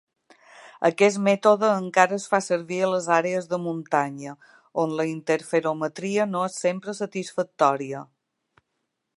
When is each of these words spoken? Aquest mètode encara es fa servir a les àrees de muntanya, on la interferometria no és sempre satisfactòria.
Aquest 0.87 1.19
mètode 1.25 1.67
encara 1.81 2.17
es 2.21 2.25
fa 2.31 2.39
servir 2.45 2.79
a 2.87 2.89
les 2.93 3.09
àrees 3.17 3.49
de 3.53 3.61
muntanya, 3.67 4.35
on 4.85 4.97
la 5.01 5.07
interferometria 5.13 6.29
no 6.33 6.45
és 6.51 6.61
sempre 6.67 6.99
satisfactòria. 7.05 8.07